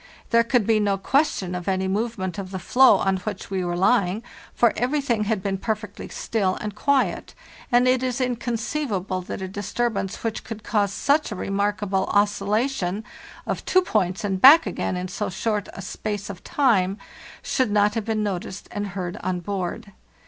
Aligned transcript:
There 0.31 0.43
could 0.43 0.65
be 0.65 0.79
no 0.79 0.97
question 0.97 1.53
of 1.53 1.67
any 1.67 1.87
disturbance 1.87 2.39
of 2.39 2.49
the 2.49 2.57
floe 2.57 2.95
on 2.95 3.17
which 3.17 3.51
we 3.51 3.63
were 3.63 3.77
lying; 3.77 4.23
for 4.51 4.73
everything 4.75 5.25
had 5.25 5.43
been 5.43 5.59
perfectly 5.59 6.07
still 6.09 6.55
and 6.59 6.73
quiet, 6.73 7.35
and 7.71 7.87
it 7.87 8.01
is 8.01 8.19
inconceivable 8.19 9.21
that 9.21 9.43
a 9.43 9.47
disturbance 9.47 10.23
which 10.23 10.43
could 10.43 10.63
cause 10.63 10.91
such 10.91 11.31
a 11.31 11.35
remarkable 11.35 12.05
oscilla 12.07 12.61
20 12.61 12.61
FARTHEST 12.69 12.81
NORTH 12.81 12.95
tion 12.95 13.03
of 13.45 13.63
two 13.65 13.81
points 13.83 14.23
and 14.23 14.41
back 14.41 14.65
again 14.65 14.97
in 14.97 15.07
so 15.07 15.29
short 15.29 15.69
a 15.73 15.83
space 15.83 16.31
of 16.31 16.43
time 16.43 16.97
should 17.43 17.69
not 17.69 17.93
have 17.93 18.05
been 18.05 18.23
noticed 18.23 18.67
and 18.71 18.87
heard 18.97 19.17
on 19.17 19.39
board. 19.39 19.91